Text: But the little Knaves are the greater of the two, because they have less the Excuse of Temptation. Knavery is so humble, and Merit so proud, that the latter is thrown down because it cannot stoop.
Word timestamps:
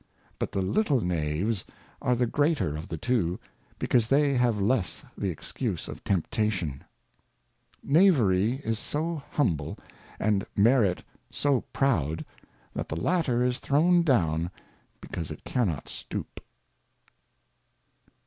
But 0.39 0.51
the 0.51 0.63
little 0.63 0.99
Knaves 0.99 1.63
are 2.01 2.15
the 2.15 2.25
greater 2.25 2.75
of 2.75 2.87
the 2.89 2.97
two, 2.97 3.39
because 3.77 4.07
they 4.07 4.33
have 4.35 4.59
less 4.59 5.03
the 5.15 5.29
Excuse 5.29 5.87
of 5.87 6.03
Temptation. 6.03 6.83
Knavery 7.83 8.53
is 8.63 8.79
so 8.79 9.21
humble, 9.29 9.77
and 10.19 10.43
Merit 10.55 11.03
so 11.29 11.61
proud, 11.71 12.25
that 12.73 12.89
the 12.89 12.99
latter 12.99 13.43
is 13.43 13.59
thrown 13.59 14.01
down 14.01 14.49
because 15.01 15.29
it 15.29 15.43
cannot 15.43 15.87
stoop. 15.87 16.39